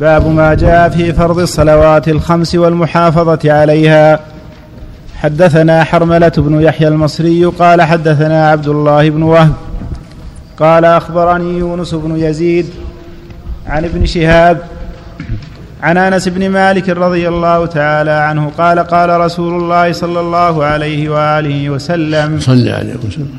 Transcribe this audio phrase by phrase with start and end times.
[0.00, 4.20] باب ما جاء في فرض الصلوات الخمس والمحافظة عليها.
[5.16, 9.52] حدثنا حرملة بن يحيى المصري قال حدثنا عبد الله بن وهب
[10.58, 12.66] قال أخبرني يونس بن يزيد
[13.66, 14.58] عن ابن شهاب
[15.82, 21.08] عن أنس بن مالك رضي الله تعالى عنه قال قال رسول الله صلى الله عليه
[21.08, 23.30] وآله وسلم صلى عليه وسلم.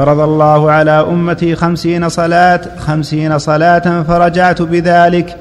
[0.00, 5.36] فرض الله على أمتي خمسين صلاة خمسين صلاة فرجعت بذلك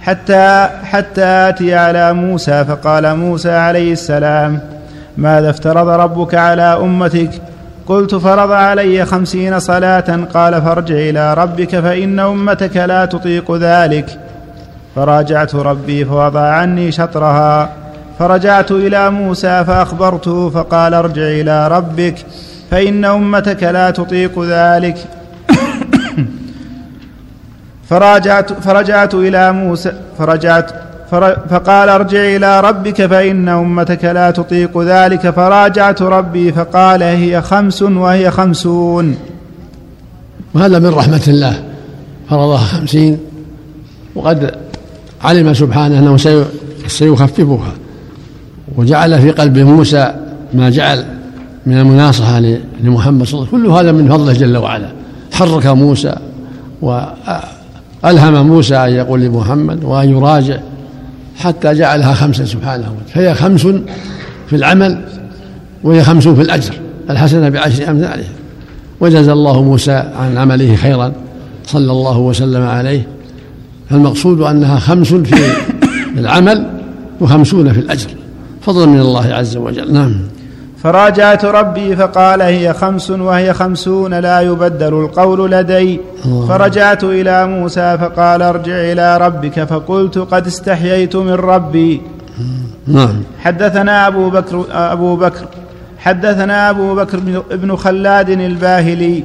[0.00, 4.60] حتى حتى آتي على موسى فقال موسى عليه السلام
[5.16, 7.30] ماذا افترض ربك على أمتك؟
[7.86, 14.18] قلت فرض علي خمسين صلاة قال فارجع إلى ربك فإن أمتك لا تطيق ذلك.
[14.96, 17.68] فراجعت ربي فوضع عني شطرها
[18.18, 22.14] فرجعت إلى موسى فأخبرته فقال ارجع إلى ربك.
[22.74, 24.96] فإن أمتك لا تطيق ذلك.
[27.88, 30.70] فراجعت فرجعت إلى موسى فرجعت
[31.50, 35.30] فقال ارجع إلى ربك فإن أمتك لا تطيق ذلك.
[35.30, 39.16] فراجعت ربي فقال هي خمس وهي خمسون.
[40.54, 41.62] وهذا من رحمة الله.
[42.30, 43.18] فرضها خمسين.
[44.14, 44.54] وقد
[45.22, 46.16] علم سبحانه أنه
[46.86, 47.72] سيخففها.
[48.76, 50.14] وجعل في قلب موسى
[50.54, 51.04] ما جعل.
[51.66, 52.40] من المناصحة
[52.82, 53.66] لمحمد صلى الله عليه وسلم.
[53.66, 54.88] كل هذا من فضله جل وعلا.
[55.32, 56.14] حرك موسى
[56.82, 60.56] والهم موسى أن يقول لمحمد وأن يراجع
[61.36, 63.14] حتى جعلها خمسا سبحانه وتعالى.
[63.14, 63.66] فهي خمس
[64.46, 65.04] في العمل
[65.82, 66.74] وهي خمس في الأجر.
[67.10, 68.32] الحسنة بعشر امثالها
[69.00, 71.12] وجزى الله موسى عن عمله خيرا
[71.66, 73.06] صلى الله وسلم عليه.
[73.90, 75.52] فالمقصود أنها خمس في
[76.18, 76.66] العمل
[77.20, 78.08] وخمسون في الأجر.
[78.62, 79.92] فضلا من الله عز وجل.
[79.92, 80.14] نعم.
[80.84, 86.00] فراجعت ربي فقال هي خمس وهي خمسون لا يبدل القول لدي.
[86.48, 92.02] فرجعت إلى موسى فقال ارجع إلى ربك فقلت قد استحييت من ربي.
[92.86, 93.22] نعم.
[93.38, 95.44] حدثنا أبو بكر أبو بكر.
[95.98, 97.20] حدثنا أبو بكر
[97.50, 99.24] بن خلاد الباهلي.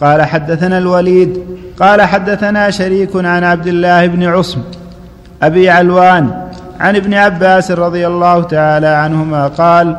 [0.00, 1.38] قال حدثنا الوليد.
[1.80, 4.60] قال حدثنا شريك عن عبد الله بن عصم.
[5.42, 6.30] أبي علوان
[6.80, 9.96] عن ابن عباس رضي الله تعالى عنهما قال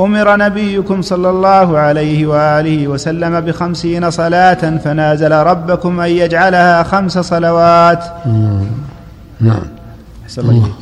[0.00, 8.04] أمر نبيكم صلى الله عليه وآله وسلم بخمسين صلاة فنازل ربكم أن يجعلها خمس صلوات.
[9.40, 9.62] نعم.
[10.24, 10.72] أحسن الله إليك.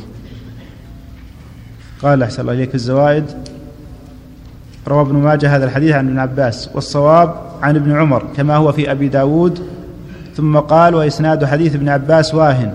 [2.03, 3.25] قال أحسن الله إليك في الزوائد.
[4.87, 6.69] روى ابن ماجه هذا الحديث عن ابن عباس.
[6.73, 9.59] والصواب عن ابن عمر كما هو في أبي داود.
[10.37, 12.73] ثم قال وإسناد حديث ابن عباس واهن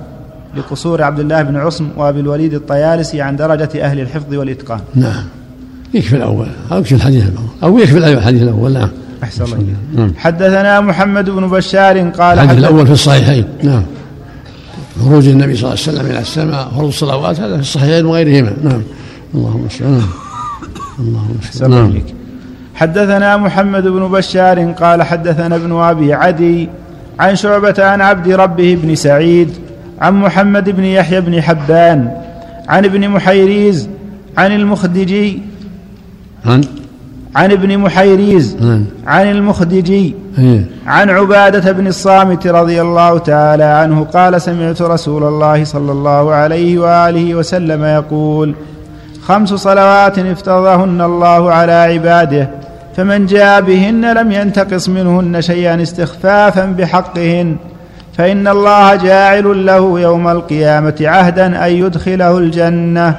[0.56, 4.80] لقصور عبد الله بن عصم وأبي الوليد الطيالسي عن درجة أهل الحفظ والإتقان.
[4.94, 5.24] نعم.
[5.94, 6.46] يكفي الأول.
[6.72, 7.48] أو يكفي الحديث الأول.
[7.62, 8.72] أو يكفي الحديث الأول.
[8.72, 8.88] نعم.
[9.22, 9.58] أحسن الله.
[9.96, 10.12] نعم.
[10.16, 13.44] حدثنا محمد بن بشار قال الحديث الأول في الصحيحين.
[13.62, 13.82] نعم.
[15.04, 18.52] خروج النبي صلى الله عليه وسلم إلى السماء فرض الصلوات هذا في الصحيحين وغيرهما.
[18.62, 18.82] نعم.
[19.34, 20.08] اللهم صل نعم
[20.98, 21.92] اللهم صل نعم.
[22.74, 26.68] حدثنا محمد بن بشار قال حدثنا ابن أبي عدي
[27.18, 29.50] عن شعبة عن عبد ربه بن سعيد
[30.00, 32.10] عن محمد بن يحيى بن حبان
[32.68, 33.88] عن ابن محيريز
[34.38, 35.42] عن المخدجي
[36.46, 36.64] عن
[37.36, 38.56] عن ابن محيريز
[39.06, 40.64] عن المخدجي إيه.
[40.86, 46.78] عن عبادة بن الصامت رضي الله تعالى عنه قال سمعت رسول الله صلى الله عليه
[46.78, 48.54] وآله وسلم يقول
[49.22, 52.48] خمس صلوات افترضهن الله على عباده
[52.96, 57.56] فمن جاء بهن لم ينتقص منهن شيئا استخفافا بحقهن
[58.18, 63.16] فإن الله جاعل له يوم القيامة عهدا أن يدخله الجنة.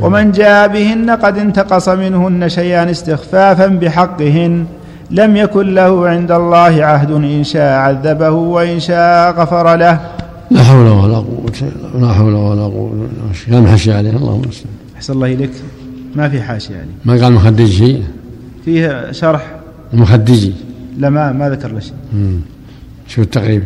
[0.00, 4.66] ومن جاء بهن قد انتقص منهن شيئا استخفافا بحقهن
[5.10, 10.00] لم يكن له عند الله عهد إن شاء عذبه وإن شاء غفر له.
[10.50, 11.52] لا حول ولا قوة
[12.00, 13.08] لا حول ولا قوة
[13.46, 14.64] كلام حاشية عليه اللهم صل.
[14.96, 15.50] أحسن الله إليك.
[16.16, 18.04] ما في حاشية يعني؟ ما قال مخدج شيء
[18.64, 19.54] فيه شرح.
[19.94, 20.52] المخدجي
[20.98, 21.94] لا ما ما ذكر له شيء.
[23.08, 23.62] شو التقريب.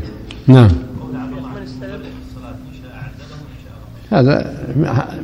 [0.47, 0.69] نعم.
[4.11, 4.53] هذا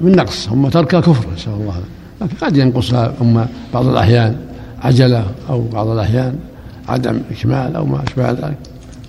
[0.00, 1.74] من نقص هم ترك كفر نسأل الله.
[2.20, 4.36] لكن قد ينقصها أما بعض الأحيان
[4.82, 6.34] عجلة أو بعض الأحيان
[6.88, 8.56] عدم إكمال أو ما أشبه ذلك.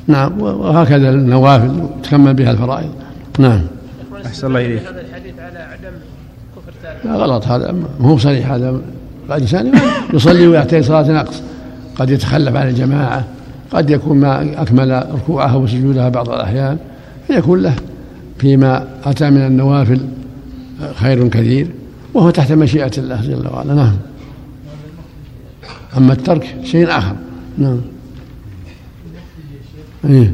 [0.08, 2.90] نعم وهكذا النوافل تكمل بها الفرائض.
[3.40, 3.62] نعم.
[4.26, 4.82] أحسن الله إليك.
[4.88, 5.96] هذا الحديث على عدم
[6.56, 8.82] كفر لا غلط هذا ما هو صريح هذا
[9.30, 9.72] الإنسان
[10.14, 11.42] يصلي ويعتري صلاة نقص.
[11.96, 13.24] قد يتخلف عن الجماعة
[13.72, 16.78] قد يكون ما أكمل ركوعها وسجودها بعض الأحيان
[17.28, 17.74] فيكون له
[18.40, 20.02] فيما أتى من النوافل
[20.96, 21.68] خير كثير
[22.14, 23.74] وهو تحت مشيئة الله جل وعلا.
[23.74, 23.98] نعم.
[25.98, 27.16] أما الترك شيء آخر.
[27.58, 27.82] نعم.
[30.06, 30.34] إيه.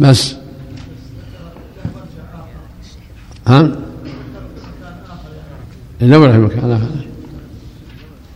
[0.00, 0.36] بس.
[3.46, 3.76] ها؟
[6.00, 6.86] يدور في مكان آخر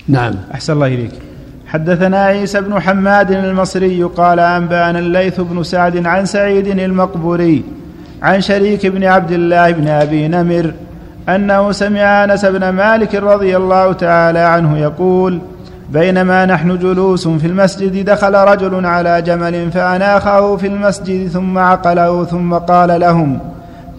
[0.09, 0.35] نعم.
[0.55, 1.30] أحسن الله إليك.
[1.73, 7.65] حدثنا عيسى بن حماد المصري قال أنبأنا الليث بن سعد عن سعيد المقبوري
[8.23, 10.73] عن شريك بن عبد الله بن أبي نمر
[11.29, 15.41] أنه سمع أنس بن مالك رضي الله تعالى عنه يقول
[15.91, 22.55] بينما نحن جلوس في المسجد دخل رجل على جمل فأناخه في المسجد ثم عقله ثم
[22.55, 23.39] قال لهم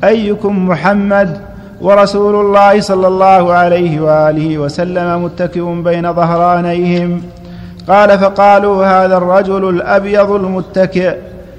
[0.03, 1.37] أيكم محمد؟
[1.81, 7.21] ورسول الله صلى الله عليه وآله وسلم متكئ بين ظهرانيهم
[7.87, 11.15] قال فقالوا هذا الرجل الأبيض المتكئ.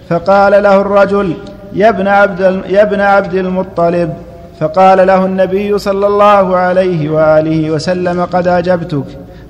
[0.09, 1.35] فقال له الرجل
[1.73, 4.15] يا ابن عبد يا ابن عبد المطلب.
[4.61, 9.05] فقال له النبي صلى الله عليه وآله وسلم قد أجبتك.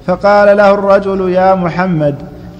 [0.06, 2.14] فقال له الرجل يا محمد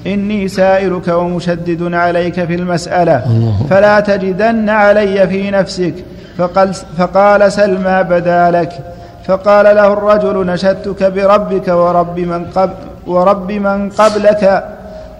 [0.07, 3.25] إني سائلك ومشدد عليك في المسألة.
[3.71, 5.95] فلا تجدن علي في نفسك.
[6.39, 8.73] فقال, فقال سل ما بدا لك.
[9.27, 12.73] فقال له الرجل نشدتك بربك ورب من, قبل
[13.07, 14.65] ورب من قبلك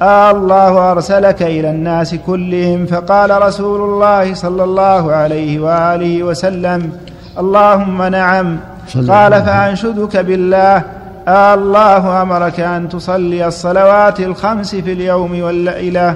[0.03, 6.93] آه الله أرسلك إلى الناس كلهم فقال رسول الله صلى الله عليه وآله وسلم
[7.39, 8.57] اللهم نعم.
[9.09, 10.83] قال فأنشدك بالله
[11.29, 16.15] آه الله أمرك أن تصلي الصلوات الخمس في اليوم والليلة.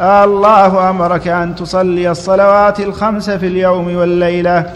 [0.00, 4.66] آه الله أمرك أن تصلي الصلوات الخمس في اليوم والليلة.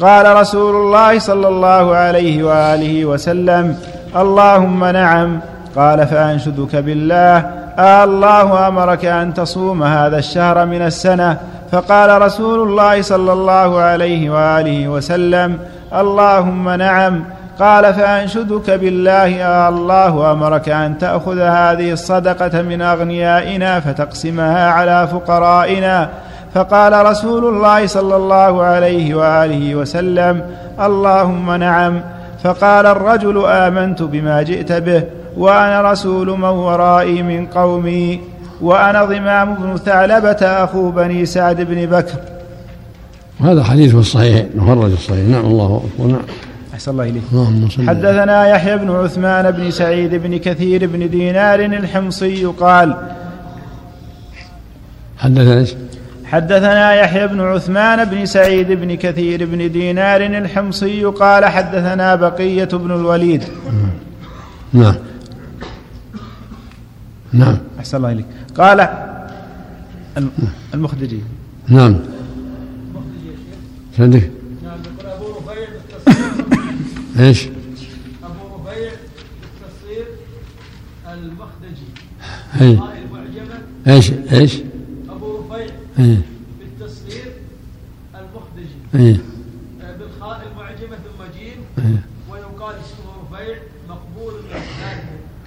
[0.00, 3.76] قال رسول الله صلى الله عليه وآله وسلم
[4.16, 5.40] اللهم نعم.
[5.76, 7.36] قال فأنشدك بالله.
[7.78, 11.36] آه الله أمرك أن تصوم هذا الشهر من السنة.
[11.72, 15.58] فقال رسول الله صلى الله عليه وآله وسلم
[15.94, 17.24] اللهم نعم.
[17.60, 19.42] قال فأنشدك بالله.
[19.42, 26.08] آه الله أمرك أن تأخذ هذه الصدقة من أغنيائنا فتقسمها على فقرائنا.
[26.54, 30.42] فقال رسول الله صلى الله عليه وآله وسلم
[30.80, 32.00] اللهم نعم.
[32.42, 35.02] فقال الرجل آمنت بما جئت به
[35.36, 38.20] وأنا رسول من ورائي من قومي
[38.60, 42.18] وأنا ضمام بن ثعلبة أخو بني سعد بن بكر.
[43.40, 46.10] وهذا حديث في الصحيح مخرج الصحيح نعم الله أكبر.
[46.10, 46.22] نعم.
[46.74, 47.22] أحسن الله إليك.
[47.88, 52.96] حدثنا يحيى بن عثمان بن سعيد بن كثير بن دينار الحمصي قال
[55.18, 55.66] حدثنا
[56.32, 62.90] حدثنا يحيى بن عثمان بن سعيد بن كثير بن دينار الحمصي قال حدثنا بقية بن
[62.90, 63.44] الوليد.
[64.72, 64.94] نعم.
[67.32, 67.58] نعم.
[67.78, 68.26] أحسن الله إليك.
[68.56, 68.88] قال
[70.74, 71.20] المخدجي.
[71.68, 71.96] نعم.
[73.98, 74.20] صدق
[74.64, 75.68] نعم يقول أبو رفيع
[77.26, 77.48] إيش؟
[78.24, 78.90] أبو رفيع
[79.60, 80.06] بالتصوير
[81.12, 81.88] المخدجي.
[83.86, 84.54] إيش؟ إيش؟
[85.98, 86.18] اي
[86.58, 87.32] بالتصوير
[88.14, 89.20] المخدجي اي
[89.98, 91.58] بالخاء المعجمة ثم جيم.
[91.78, 91.94] اي
[92.30, 93.56] ويقال اسمه رفيع
[93.88, 94.34] مقبول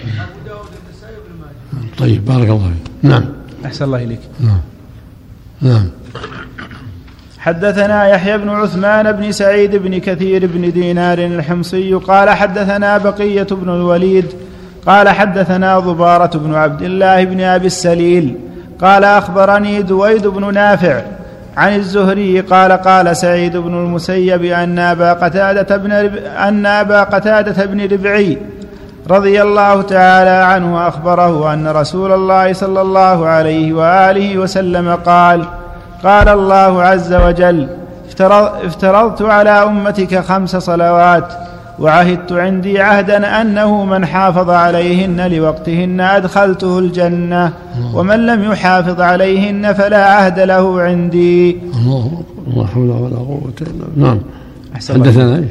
[0.01, 1.95] أبو داود النسائي وابن ماجه.
[1.97, 2.93] طيب بارك الله فيك.
[3.03, 3.25] نعم.
[3.65, 4.19] أحسن الله إليك.
[4.39, 4.61] نعم.
[5.61, 5.89] نعم.
[7.39, 13.69] حدثنا يحيى بن عثمان بن سعيد بن كثير بن دينار الحمصي قال حدثنا بقية بن
[13.69, 14.25] الوليد
[14.85, 18.35] قال حدثنا ضبارة بن عبد الله بن أبي السليل
[18.81, 21.01] قال أخبرني دويد بن نافع
[21.57, 27.65] عن الزهري قال قال سعيد بن المسيب أن أبا قتادة بن رب أن أبا قتادة
[27.65, 28.37] بن ربعي
[29.09, 35.45] رضي الله تعالى عنه أخبره أن رسول الله صلى الله عليه وآله وسلم قال
[36.03, 37.67] قال الله عز وجل
[38.65, 41.33] افترضت على أمتك خمس صلوات
[41.81, 47.53] وعهدت عندي عهدا أنه من حافظ عليهن لوقتهن أدخلته الجنة
[47.93, 51.57] ومن لم يحافظ عليهن فلا عهد له عندي.
[51.75, 52.23] الله.
[52.55, 54.07] لا حول ولا قوة إلا بالله.
[54.07, 54.19] نعم.
[54.75, 55.45] حدثنا إيش؟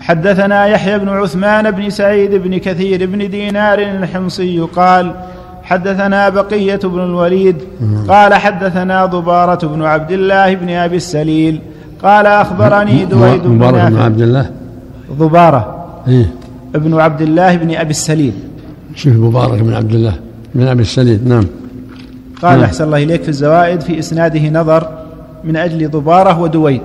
[0.00, 5.14] حدثنا يحيى بن عثمان بن سعيد بن كثير بن دينار الحمصي قال
[5.62, 7.56] حدثنا بقية بن الوليد
[8.08, 11.60] قال حدثنا ضبارة بن عبد الله بن أبي السليل
[12.02, 14.50] قال أخبرني دويد بن بن عبد الله.
[15.14, 15.86] ضبارة.
[16.08, 16.34] إيه.
[16.74, 18.32] ابن عبد الله بن أبي السليل.
[18.94, 20.14] شوف مبارك بن عبد الله
[20.54, 21.28] بن أبي السليل.
[21.28, 21.44] نعم.
[22.42, 22.64] قال نعم.
[22.64, 24.88] أحسن الله إليك في الزوائد في إسناده نظر
[25.44, 26.82] من أجل ضبارة ودويد.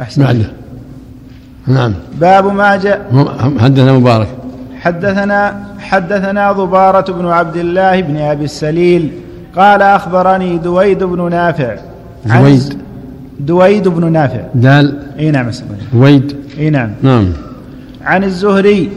[0.00, 0.22] أحسن.
[0.22, 0.50] بعده
[1.66, 1.94] نعم.
[2.20, 3.26] باب ما جاء
[3.58, 4.28] حدثنا مبارك.
[4.80, 9.10] حدثنا حدثنا ضبارة بن عبد الله بن أبي السليل.
[9.56, 11.76] قال أخبرني دويد بن نافع.
[12.26, 12.78] دويد.
[13.40, 14.40] دويد بن نافع.
[14.54, 15.50] دال إي نعم.
[15.92, 16.36] دويد.
[16.58, 16.90] إي نعم.
[17.02, 17.32] نعم.
[18.02, 18.90] عن الزهري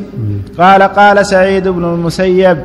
[0.57, 2.57] قال قال سعيد بن المسيب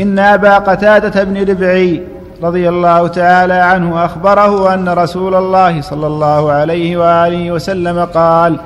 [0.00, 2.02] إن أبا قتادة بن ربعي
[2.42, 8.56] رضي الله تعالى عنه أخبره أن رسول الله صلى الله عليه وآله وسلم قال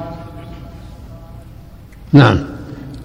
[2.13, 2.39] نعم.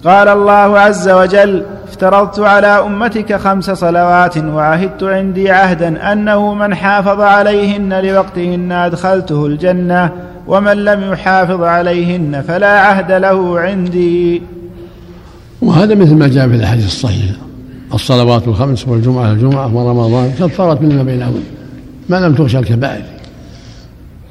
[0.04, 1.62] قال الله عز وجل
[1.98, 10.10] افترضت على أمتك خمس صلوات وعهدت عندي عهدا أنه من حافظ عليهن لوقتهن أدخلته الجنة
[10.46, 14.42] ومن لم يحافظ عليهن فلا عهد له عندي.
[15.62, 17.30] وهذا مثل ما جاء في الحديث الصحيح
[17.94, 21.42] الصلوات الخمس والجمعة الجمعة ورمضان كفارة من ما بينهن
[22.08, 23.02] ما لم تغشى الكبائر.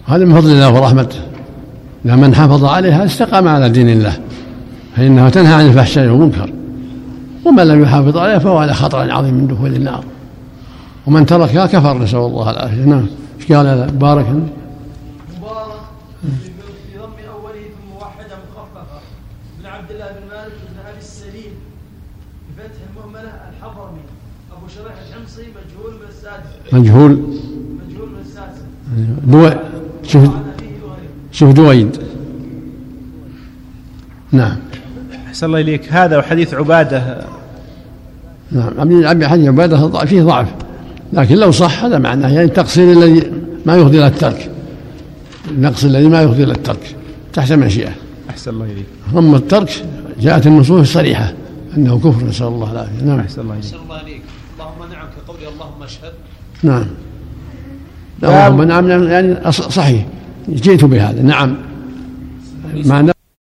[0.05, 1.19] هذا من فضل الله ورحمته.
[2.05, 4.13] من حافظ عليها استقام على دين الله
[4.95, 6.49] فإنها تنهى عن الفحشاء والمنكر.
[7.47, 10.03] ومن لم يحافظ عليها فهو على خطر عظيم من دخول النار.
[11.07, 12.85] ومن تركها كفر نسأل الله العافية.
[12.85, 13.07] نعم.
[13.39, 15.79] إيش قال بارك مبارك
[16.23, 17.63] في ضم اوله
[19.59, 21.53] ثم عبد الله بن مالك بن ابي السليم
[22.57, 22.81] بفتح
[23.49, 24.01] الحضرمي
[24.75, 25.93] شريح الحمصي مجهول.
[26.73, 27.11] من مجهول
[27.87, 29.59] مجهول من.
[30.03, 30.29] شوف
[31.31, 31.97] شوف دويد.
[34.31, 34.57] نعم.
[35.27, 35.93] أحسن الله إليك.
[35.93, 37.25] هذا وحديث عبادة.
[38.51, 40.47] نعم عبد عبد حديث عباده فيه ضعف.
[41.13, 43.31] لكن لو صح هذا معناه يعني التقصير الذي
[43.65, 44.51] ما يفضي إلى الترك.
[45.51, 46.95] النقص الذي ما يفضي إلى الترك
[47.33, 47.91] تحت مشيئة.
[48.29, 48.85] أحسن الله إليك.
[49.17, 49.85] أما الترك
[50.21, 51.33] جاءت النصوص الصريحة
[51.77, 53.03] أنه كفر نسأل الله العافية.
[53.05, 53.19] نعم.
[53.19, 53.65] أحسن الله إليك.
[53.65, 54.21] أحسن الله عليك
[54.59, 56.13] اللهم نعم كقولي اللهم أشهد.
[56.63, 56.85] نعم.
[58.23, 60.05] اللهم نعم نعم، يعني أص- صحيح.
[60.49, 61.21] جئت بهذا.
[61.21, 61.55] نعم.
[62.85, 63.13] معناه